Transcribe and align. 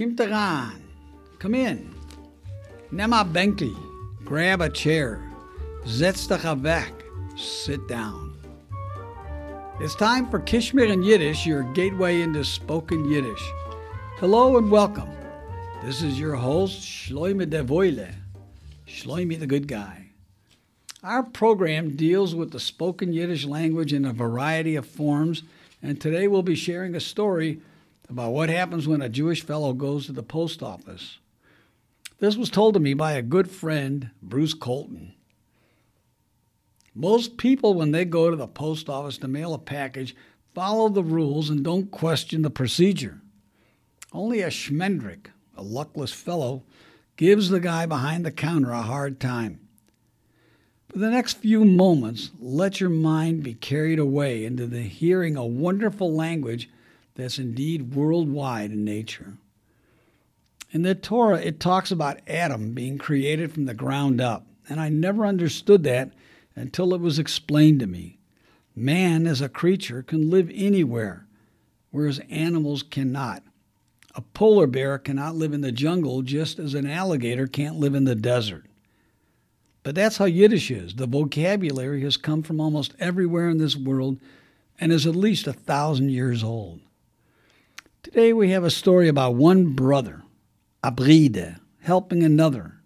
Kim 0.00 0.16
Taran, 0.16 0.80
come 1.38 1.54
in. 1.54 1.94
Nema 2.90 3.22
Benki, 3.30 3.76
grab 4.24 4.62
a 4.62 4.70
chair. 4.70 5.20
Dich 5.84 6.26
weg. 6.62 6.90
Sit 7.36 7.86
down. 7.86 8.34
It's 9.78 9.94
time 9.94 10.30
for 10.30 10.40
Kish 10.40 10.72
Mir 10.72 10.86
in 10.86 11.02
Yiddish, 11.02 11.44
your 11.44 11.64
gateway 11.74 12.22
into 12.22 12.42
spoken 12.44 13.10
Yiddish. 13.10 13.42
Hello 14.16 14.56
and 14.56 14.70
welcome. 14.70 15.10
This 15.84 16.02
is 16.02 16.18
your 16.18 16.34
host, 16.34 16.80
Shloime 16.80 17.50
de 17.50 17.62
Voile, 17.62 18.08
Shloime 18.88 19.38
the 19.38 19.46
Good 19.46 19.68
Guy. 19.68 20.12
Our 21.04 21.24
program 21.24 21.94
deals 21.94 22.34
with 22.34 22.52
the 22.52 22.60
spoken 22.60 23.12
Yiddish 23.12 23.44
language 23.44 23.92
in 23.92 24.06
a 24.06 24.14
variety 24.14 24.76
of 24.76 24.86
forms, 24.86 25.42
and 25.82 26.00
today 26.00 26.26
we'll 26.26 26.42
be 26.42 26.54
sharing 26.54 26.94
a 26.94 27.00
story 27.00 27.60
about 28.10 28.32
what 28.32 28.48
happens 28.48 28.88
when 28.88 29.00
a 29.00 29.08
Jewish 29.08 29.44
fellow 29.44 29.72
goes 29.72 30.06
to 30.06 30.12
the 30.12 30.22
post 30.22 30.62
office. 30.62 31.18
This 32.18 32.36
was 32.36 32.50
told 32.50 32.74
to 32.74 32.80
me 32.80 32.92
by 32.92 33.12
a 33.12 33.22
good 33.22 33.50
friend, 33.50 34.10
Bruce 34.20 34.52
Colton. 34.52 35.14
Most 36.94 37.36
people, 37.36 37.72
when 37.74 37.92
they 37.92 38.04
go 38.04 38.28
to 38.28 38.36
the 38.36 38.48
post 38.48 38.88
office 38.88 39.16
to 39.18 39.28
mail 39.28 39.54
a 39.54 39.58
package, 39.58 40.14
follow 40.54 40.88
the 40.88 41.04
rules 41.04 41.48
and 41.48 41.64
don't 41.64 41.90
question 41.90 42.42
the 42.42 42.50
procedure. 42.50 43.20
Only 44.12 44.42
a 44.42 44.48
schmendrick, 44.48 45.28
a 45.56 45.62
luckless 45.62 46.12
fellow, 46.12 46.64
gives 47.16 47.48
the 47.48 47.60
guy 47.60 47.86
behind 47.86 48.26
the 48.26 48.32
counter 48.32 48.72
a 48.72 48.82
hard 48.82 49.20
time. 49.20 49.60
For 50.88 50.98
the 50.98 51.10
next 51.10 51.38
few 51.38 51.64
moments, 51.64 52.32
let 52.40 52.80
your 52.80 52.90
mind 52.90 53.44
be 53.44 53.54
carried 53.54 54.00
away 54.00 54.44
into 54.44 54.66
the 54.66 54.82
hearing 54.82 55.36
a 55.36 55.46
wonderful 55.46 56.12
language 56.12 56.68
that's 57.14 57.38
indeed 57.38 57.94
worldwide 57.94 58.70
in 58.70 58.84
nature. 58.84 59.34
In 60.70 60.82
the 60.82 60.94
Torah, 60.94 61.40
it 61.40 61.58
talks 61.58 61.90
about 61.90 62.20
Adam 62.28 62.72
being 62.72 62.96
created 62.96 63.52
from 63.52 63.64
the 63.64 63.74
ground 63.74 64.20
up, 64.20 64.46
and 64.68 64.80
I 64.80 64.88
never 64.88 65.26
understood 65.26 65.82
that 65.84 66.12
until 66.54 66.94
it 66.94 67.00
was 67.00 67.18
explained 67.18 67.80
to 67.80 67.86
me. 67.86 68.18
Man, 68.76 69.26
as 69.26 69.40
a 69.40 69.48
creature, 69.48 70.02
can 70.02 70.30
live 70.30 70.50
anywhere, 70.54 71.26
whereas 71.90 72.20
animals 72.30 72.82
cannot. 72.82 73.42
A 74.14 74.20
polar 74.20 74.66
bear 74.66 74.98
cannot 74.98 75.34
live 75.34 75.52
in 75.52 75.60
the 75.60 75.72
jungle 75.72 76.22
just 76.22 76.58
as 76.58 76.74
an 76.74 76.88
alligator 76.88 77.46
can't 77.46 77.76
live 77.76 77.94
in 77.94 78.04
the 78.04 78.14
desert. 78.14 78.66
But 79.82 79.94
that's 79.94 80.18
how 80.18 80.26
Yiddish 80.26 80.70
is. 80.70 80.94
The 80.94 81.06
vocabulary 81.06 82.02
has 82.02 82.16
come 82.16 82.42
from 82.42 82.60
almost 82.60 82.94
everywhere 82.98 83.48
in 83.48 83.58
this 83.58 83.76
world 83.76 84.20
and 84.78 84.92
is 84.92 85.06
at 85.06 85.16
least 85.16 85.46
a 85.46 85.52
thousand 85.52 86.10
years 86.10 86.44
old. 86.44 86.80
Today 88.02 88.32
we 88.32 88.50
have 88.50 88.64
a 88.64 88.70
story 88.70 89.08
about 89.08 89.34
one 89.34 89.74
brother, 89.74 90.22
a 90.82 90.90
bride, 90.90 91.56
helping 91.82 92.22
another. 92.22 92.80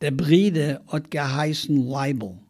Der 0.00 0.10
Bride 0.10 0.78
hat 0.92 1.08
geheißen 1.08 1.86
Leibel. 1.86 2.40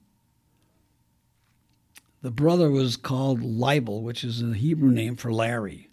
The 2.23 2.33
brother 2.33 2.71
was 2.71 2.97
called 2.97 3.41
Leibel, 3.41 4.03
which 4.03 4.25
is 4.25 4.43
a 4.43 4.55
Hebrew 4.55 4.91
name 4.91 5.15
for 5.15 5.33
Larry. 5.33 5.91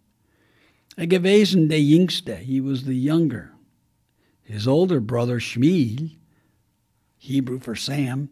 Er 0.98 1.06
gewesen 1.06 1.70
der 1.70 1.78
Jüngste, 1.78 2.40
he 2.40 2.60
was 2.60 2.86
the 2.86 2.96
younger. 2.96 3.52
His 4.42 4.68
older 4.68 5.00
brother 5.00 5.40
Shmuel, 5.40 6.18
Hebrew 7.18 7.60
for 7.60 7.76
Sam, 7.76 8.32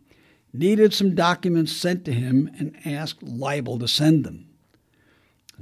needed 0.51 0.95
some 0.95 1.13
documents 1.13 1.73
sent 1.73 2.05
to 2.05 2.11
him 2.11 2.49
and 2.57 2.75
asked 2.85 3.23
Leibel 3.23 3.79
to 3.79 3.87
send 3.87 4.23
them. 4.23 4.48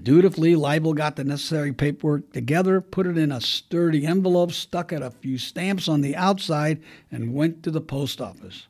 Dutifully, 0.01 0.55
Leibel 0.55 0.95
got 0.95 1.15
the 1.15 1.23
necessary 1.23 1.73
paperwork 1.73 2.31
together, 2.31 2.79
put 2.81 3.07
it 3.07 3.17
in 3.17 3.31
a 3.31 3.41
sturdy 3.41 4.05
envelope, 4.05 4.51
stuck 4.51 4.93
it 4.93 5.01
a 5.01 5.11
few 5.11 5.37
stamps 5.37 5.87
on 5.87 6.01
the 6.01 6.15
outside, 6.15 6.81
and 7.11 7.33
went 7.33 7.63
to 7.63 7.71
the 7.71 7.81
post 7.81 8.21
office. 8.21 8.67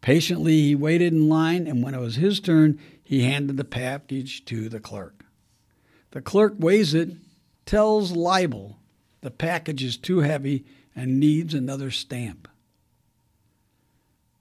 Patiently, 0.00 0.62
he 0.62 0.74
waited 0.74 1.12
in 1.12 1.28
line, 1.28 1.66
and 1.66 1.82
when 1.82 1.94
it 1.94 2.00
was 2.00 2.16
his 2.16 2.40
turn, 2.40 2.78
he 3.02 3.22
handed 3.22 3.56
the 3.56 3.64
package 3.64 4.44
to 4.46 4.68
the 4.68 4.80
clerk. 4.80 5.24
The 6.10 6.20
clerk 6.20 6.54
weighs 6.58 6.92
it, 6.92 7.12
tells 7.64 8.12
Leibel 8.12 8.76
the 9.20 9.30
package 9.30 9.82
is 9.82 9.96
too 9.96 10.20
heavy 10.20 10.64
and 10.94 11.18
needs 11.18 11.54
another 11.54 11.90
stamp. 11.90 12.48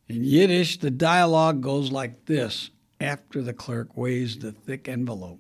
In 0.08 0.24
Yiddish, 0.24 0.78
the 0.78 0.92
dialogue 0.92 1.62
goes 1.62 1.92
like 1.92 2.26
this 2.26 2.70
after 3.00 3.42
the 3.42 3.54
clerk 3.54 3.98
weighs 3.98 4.38
the 4.40 4.52
thick 4.52 4.88
envelope. 4.88 5.40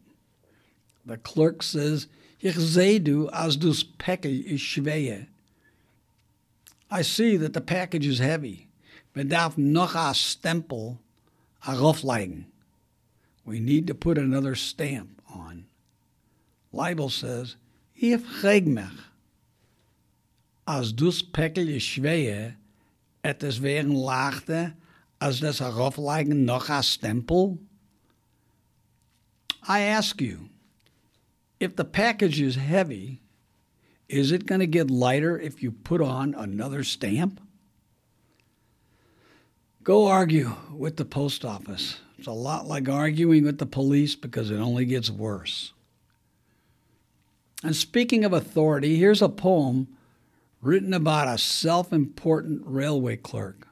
The 1.05 1.17
clerk 1.17 1.61
says, 1.61 2.07
Ich 2.39 2.55
sehe 2.55 2.99
du, 2.99 3.27
als 3.29 3.57
dus 3.57 3.83
Päckchen 3.83 4.43
is 4.45 4.61
schwer. 4.61 5.27
I 6.91 7.01
see 7.01 7.37
that 7.37 7.53
the 7.53 7.61
package 7.61 8.05
is 8.05 8.19
heavy. 8.19 8.67
Men 9.15 9.29
darf 9.29 9.57
noch 9.57 9.95
a 9.95 10.13
stempel 10.13 10.97
auflegen. 11.61 12.45
We 13.45 13.59
need 13.59 13.87
to 13.87 13.93
put 13.93 14.17
another 14.17 14.55
stamp 14.55 15.21
on. 15.33 15.65
Leibel 16.73 17.09
says, 17.09 17.55
Ich 17.95 18.19
frage 18.19 18.67
mich, 18.67 18.91
als 20.67 20.93
dus 20.93 21.23
Päckchen 21.23 21.67
is 21.69 21.83
schwer, 21.83 22.55
et 23.23 23.43
es 23.43 23.61
wären 23.61 23.91
lachte, 23.91 24.75
as 25.19 25.39
das 25.39 25.61
auflegen 25.61 26.45
noch 26.45 26.69
a 26.69 26.81
stempel? 26.83 27.59
I 29.67 29.79
ask 29.81 30.21
you, 30.21 30.49
if 31.59 31.75
the 31.75 31.85
package 31.85 32.41
is 32.41 32.55
heavy, 32.55 33.21
is 34.07 34.31
it 34.31 34.45
going 34.45 34.59
to 34.59 34.67
get 34.67 34.91
lighter 34.91 35.39
if 35.39 35.63
you 35.63 35.71
put 35.71 36.01
on 36.01 36.33
another 36.35 36.83
stamp? 36.83 37.41
Go 39.83 40.07
argue 40.07 40.55
with 40.73 40.97
the 40.97 41.05
post 41.05 41.45
office. 41.45 41.99
It's 42.17 42.27
a 42.27 42.31
lot 42.31 42.67
like 42.67 42.89
arguing 42.89 43.43
with 43.43 43.59
the 43.59 43.65
police 43.65 44.15
because 44.15 44.49
it 44.49 44.57
only 44.57 44.85
gets 44.85 45.09
worse. 45.09 45.73
And 47.63 47.75
speaking 47.75 48.25
of 48.25 48.33
authority, 48.33 48.97
here's 48.97 49.21
a 49.21 49.29
poem 49.29 49.87
written 50.61 50.93
about 50.93 51.27
a 51.27 51.37
self 51.37 51.93
important 51.93 52.63
railway 52.65 53.17
clerk. 53.17 53.67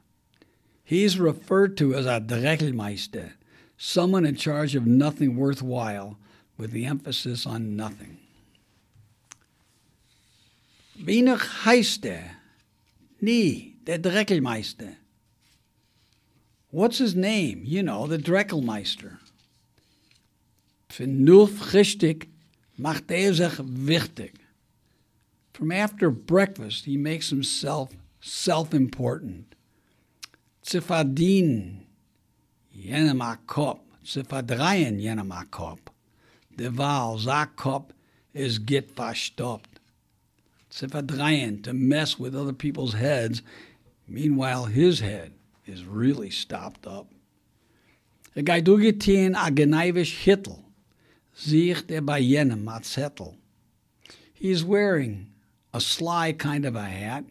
He's 0.82 1.18
referred 1.18 1.76
to 1.78 1.94
as 1.94 2.06
a 2.06 2.20
Dreckelmeister, 2.20 3.32
someone 3.76 4.26
in 4.26 4.36
charge 4.36 4.74
of 4.74 4.86
nothing 4.86 5.36
worthwhile, 5.36 6.18
with 6.56 6.72
the 6.72 6.86
emphasis 6.86 7.46
on 7.46 7.76
nothing. 7.76 8.18
Wenig 10.96 11.40
heißt 11.64 12.04
er? 12.06 12.36
Nie, 13.20 13.76
der 13.86 13.98
Dreckelmeister. 13.98 14.96
What's 16.70 16.98
his 16.98 17.14
name? 17.14 17.62
You 17.64 17.82
know, 17.82 18.06
the 18.06 18.18
Dreckelmeister. 18.18 19.18
Vernunft 20.88 21.72
richtig 21.72 22.28
macht 22.76 23.10
er 23.10 23.34
sich 23.34 23.58
wichtig. 23.58 24.34
From 25.52 25.70
after 25.70 26.10
breakfast, 26.10 26.84
he 26.84 26.96
makes 26.96 27.30
himself 27.30 27.90
self 28.20 28.74
important. 28.74 29.54
Zifadin, 30.62 31.86
jenem 32.72 33.20
Akop, 33.20 33.80
Zifadreien, 34.04 34.98
jenem 34.98 35.30
Akop. 35.30 35.93
Der 36.56 36.70
Wahl, 36.70 37.18
Zakop, 37.18 37.90
is 38.32 38.58
get 38.58 38.94
verstoppt. 38.94 39.80
Zifadreien, 40.70 41.62
to 41.62 41.72
mess 41.72 42.18
with 42.18 42.34
other 42.34 42.52
people's 42.52 42.94
heads, 42.94 43.42
meanwhile 44.08 44.66
his 44.66 45.00
head 45.00 45.32
is 45.66 45.84
really 45.84 46.30
stopped 46.30 46.86
up. 46.86 47.08
Er 48.36 48.42
geht 48.42 48.64
ugeteen 48.64 49.34
a 49.36 49.50
geneivisch 49.50 50.24
Hittel, 50.24 50.64
sieht 51.36 51.90
er 51.90 52.02
bei 52.02 52.20
jenem 52.20 52.68
a 52.68 52.80
Zettel. 52.80 53.36
He's 54.32 54.64
wearing 54.64 55.30
a 55.72 55.80
sly 55.80 56.32
kind 56.32 56.64
of 56.64 56.74
a 56.74 56.84
hat, 56.84 57.24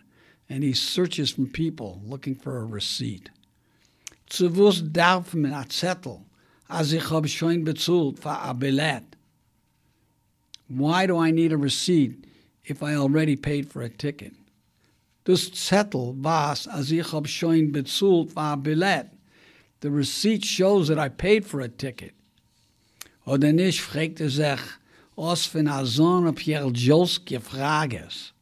and 0.50 0.64
he 0.64 0.74
searches 0.74 1.32
from 1.32 1.48
people 1.48 2.02
looking 2.06 2.36
for 2.36 2.60
a 2.60 2.66
receipt. 2.66 3.30
Zu 4.32 4.50
was 4.50 4.82
darf 4.82 5.34
man 5.34 5.52
a 5.52 5.66
Zettel, 5.66 6.24
als 6.68 6.92
ich 6.92 7.10
hab 7.10 7.28
schon 7.28 7.64
bezahlt 7.64 8.20
für 8.20 8.30
a 8.30 8.54
Billett? 8.54 9.04
Why 10.68 11.06
do 11.06 11.18
I 11.18 11.32
need 11.32 11.52
a 11.52 11.58
receipt 11.58 12.26
if 12.66 12.82
I 12.82 12.96
already 12.96 13.36
paid 13.36 13.72
for 13.72 13.82
a 13.82 13.90
ticket? 13.90 14.34
Das 15.26 15.52
Zettel 15.52 16.16
was, 16.18 16.68
als 16.68 16.92
ich 16.92 17.12
hab 17.12 17.28
schon 17.28 17.72
bezahlt 17.72 18.32
für 18.32 18.40
a 18.40 18.56
Billett. 18.56 19.08
The 19.82 19.90
receipt 19.90 20.46
shows 20.46 20.88
that 20.88 20.98
I 20.98 21.10
paid 21.10 21.46
for 21.46 21.62
a 21.62 21.68
ticket. 21.68 22.14
Oder 23.26 23.54
nicht, 23.54 23.82
fragt 23.82 24.20
er 24.20 24.30
sich, 24.30 24.62
aus 25.16 25.46
von 25.46 25.68
a 25.68 25.86
Sohn 25.86 26.34
Pierre 26.36 26.72
Jolske 26.72 27.40
Frages. 27.40 28.34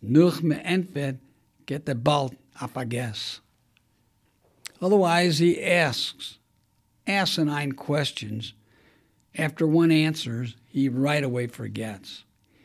Nur 0.00 0.40
me 0.42 0.62
entweder 0.64 1.18
get 1.66 1.86
the 1.86 1.94
bald 1.94 2.36
up 2.60 2.76
a 2.76 2.84
guess. 2.84 3.40
Otherwise, 4.80 5.38
he 5.38 5.62
asks 5.62 6.38
asinine 7.06 7.72
questions. 7.72 8.54
After 9.36 9.66
one 9.66 9.90
answers, 9.90 10.56
he 10.66 10.88
right 10.88 11.24
away 11.24 11.46
forgets. 11.46 12.24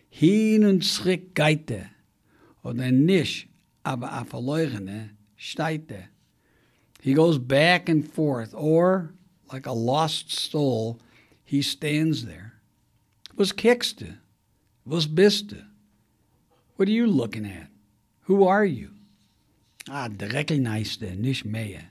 Hin 0.09 0.63
und 0.63 0.83
zurück 0.83 1.33
geht 1.33 1.69
er. 1.71 1.91
Oder 2.63 2.91
nicht, 2.91 3.47
aber 3.85 4.07
a 4.07 4.25
er. 5.89 6.09
He 7.01 7.13
goes 7.13 7.37
back 7.37 7.87
and 7.87 8.05
forth, 8.05 8.53
or, 8.53 9.13
like 9.51 9.65
a 9.65 9.71
lost 9.71 10.31
soul, 10.31 10.99
he 11.45 11.61
stands 11.61 12.25
there. 12.25 12.53
Was 13.35 13.53
kickst 13.53 13.99
du? 13.99 14.17
Was 14.85 15.07
bist 15.07 15.47
du? 15.47 15.63
What 16.75 16.87
are 16.87 16.91
you 16.91 17.07
looking 17.07 17.45
at? 17.45 17.69
Who 18.23 18.45
are 18.45 18.65
you? 18.65 18.91
Ah, 19.89 20.07
Dreckelmeister, 20.09 21.15
nicht 21.15 21.45
mehr. 21.45 21.88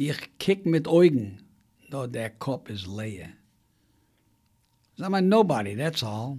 Ich 0.00 0.38
kick 0.38 0.64
mit 0.64 0.86
Augen, 0.86 1.40
though 1.90 2.06
der 2.06 2.30
Kopf 2.30 2.70
is 2.70 2.86
leer. 2.86 3.32
I'm 5.00 5.12
a 5.12 5.20
nobody, 5.20 5.74
that's 5.74 6.04
all. 6.04 6.38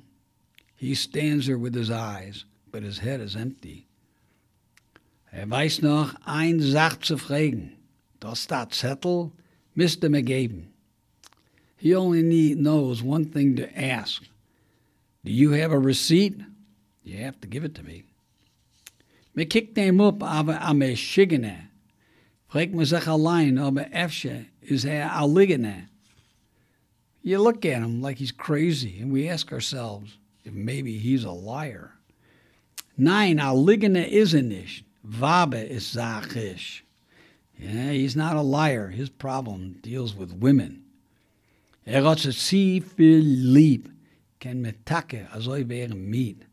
He 0.78 0.96
stands 0.96 1.48
there 1.48 1.58
with 1.58 1.76
his 1.76 1.92
eyes, 1.92 2.46
but 2.72 2.84
his 2.84 3.00
head 3.00 3.20
is 3.20 3.36
empty. 3.36 3.86
Er 5.34 5.46
weiß 5.46 5.82
noch 5.82 6.16
ein 6.26 6.62
Sach 6.62 7.02
zu 7.02 7.18
fragen. 7.18 7.74
Das 8.22 8.46
that 8.48 8.72
Zettel 8.72 9.34
Mr. 9.76 10.08
McGaben. 10.08 10.68
He 11.76 11.94
only 11.94 12.24
need, 12.24 12.60
knows 12.60 13.04
one 13.04 13.26
thing 13.26 13.58
to 13.58 13.68
ask. 13.78 14.24
Do 15.26 15.34
you 15.34 15.52
have 15.52 15.74
a 15.74 15.80
receipt? 15.80 16.40
You 17.04 17.18
have 17.26 17.42
to 17.42 17.48
give 17.48 17.66
it 17.66 17.76
to 17.76 17.84
me. 17.84 18.06
Me 19.36 19.44
kikt 19.44 19.76
hem 19.76 20.00
op, 20.00 20.24
aber 20.24 20.62
am 20.62 20.82
er 20.82 20.96
Fragt 22.50 22.74
me 22.74 22.84
sich 22.84 23.08
allein, 23.08 23.60
aber 23.60 23.86
efsche 23.94 24.48
is 24.62 24.84
a 24.84 25.22
liggene. 25.22 25.88
You 27.22 27.40
look 27.40 27.64
at 27.64 27.84
him 27.84 28.02
like 28.02 28.18
he's 28.18 28.32
crazy, 28.32 29.00
and 29.00 29.12
we 29.12 29.30
ask 29.30 29.52
ourselves 29.52 30.18
if 30.44 30.54
maybe 30.54 30.98
he's 30.98 31.24
a 31.24 31.32
liar. 31.32 31.92
Nein, 32.98 33.38
Aligana 33.38 34.08
is 34.08 34.34
a 34.34 34.42
nicht. 34.42 34.84
Vabe 35.08 35.70
is 35.70 35.84
zachish. 35.84 36.82
Yeah, 37.58 37.92
he's 37.92 38.16
not 38.16 38.36
a 38.36 38.42
liar. 38.42 38.88
His 38.90 39.10
problem 39.10 39.78
deals 39.82 40.16
with 40.16 40.34
women. 40.34 40.84
Er 41.86 42.02
hat 42.02 42.20
sie 42.20 42.80
viel 42.80 43.22
lieb. 43.22 43.92
Metake 44.42 45.30
azoi 45.32 45.66
wären 45.66 46.10
meat. 46.10 46.44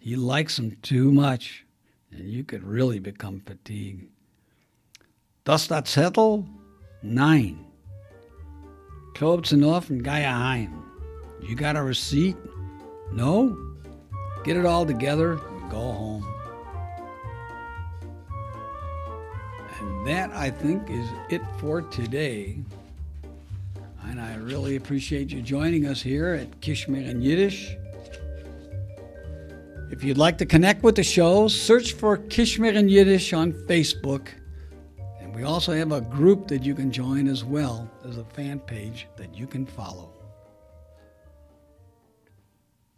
He 0.00 0.16
likes 0.16 0.56
them 0.56 0.76
too 0.82 1.12
much, 1.12 1.64
and 2.10 2.28
you 2.28 2.42
could 2.42 2.64
really 2.64 2.98
become 2.98 3.40
fatigued. 3.40 4.08
Does 5.44 5.68
that 5.68 5.86
settle? 5.86 6.48
Nein. 7.02 7.66
Klob's 9.14 9.52
enough 9.52 9.90
and 9.90 10.02
Gaia 10.02 10.30
heim. 10.30 10.82
You 11.42 11.54
got 11.54 11.76
a 11.76 11.82
receipt? 11.82 12.36
No? 13.12 13.56
Get 14.42 14.56
it 14.56 14.64
all 14.64 14.86
together 14.86 15.32
and 15.32 15.70
go 15.70 15.76
home. 15.76 16.26
And 19.80 20.06
that, 20.06 20.30
I 20.30 20.48
think, 20.50 20.88
is 20.88 21.06
it 21.28 21.42
for 21.58 21.82
today. 21.82 22.58
And 24.04 24.18
I 24.18 24.36
really 24.36 24.76
appreciate 24.76 25.30
you 25.30 25.42
joining 25.42 25.86
us 25.86 26.00
here 26.00 26.28
at 26.28 26.60
Kish 26.62 26.88
Mir 26.88 27.02
in 27.02 27.20
Yiddish. 27.20 27.76
If 29.90 30.02
you'd 30.02 30.18
like 30.18 30.38
to 30.38 30.46
connect 30.46 30.82
with 30.82 30.96
the 30.96 31.02
show, 31.02 31.48
search 31.48 31.92
for 31.92 32.16
Kish 32.16 32.58
Mir 32.58 32.72
in 32.72 32.88
Yiddish 32.88 33.34
on 33.34 33.52
Facebook. 33.52 34.28
We 35.34 35.42
also 35.42 35.72
have 35.72 35.90
a 35.90 36.00
group 36.00 36.46
that 36.48 36.62
you 36.62 36.76
can 36.76 36.92
join 36.92 37.26
as 37.26 37.44
well 37.44 37.90
as 38.04 38.18
a 38.18 38.24
fan 38.24 38.60
page 38.60 39.08
that 39.16 39.34
you 39.34 39.48
can 39.48 39.66
follow. 39.66 40.12